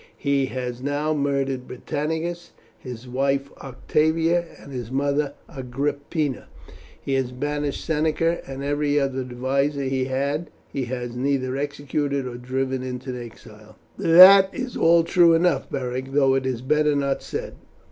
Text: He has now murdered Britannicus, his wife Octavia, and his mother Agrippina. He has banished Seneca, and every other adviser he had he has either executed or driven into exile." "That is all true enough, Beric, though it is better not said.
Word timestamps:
He 0.17 0.47
has 0.47 0.81
now 0.81 1.13
murdered 1.13 1.67
Britannicus, 1.67 2.53
his 2.79 3.07
wife 3.07 3.51
Octavia, 3.61 4.45
and 4.57 4.71
his 4.71 4.89
mother 4.89 5.33
Agrippina. 5.47 6.47
He 6.99 7.13
has 7.13 7.31
banished 7.31 7.85
Seneca, 7.85 8.41
and 8.49 8.63
every 8.63 8.99
other 8.99 9.19
adviser 9.19 9.83
he 9.83 10.05
had 10.05 10.49
he 10.67 10.85
has 10.85 11.15
either 11.15 11.55
executed 11.55 12.25
or 12.25 12.37
driven 12.37 12.81
into 12.81 13.15
exile." 13.15 13.77
"That 13.95 14.49
is 14.51 14.75
all 14.75 15.03
true 15.03 15.35
enough, 15.35 15.69
Beric, 15.69 16.13
though 16.13 16.33
it 16.33 16.47
is 16.47 16.63
better 16.63 16.95
not 16.95 17.21
said. 17.21 17.53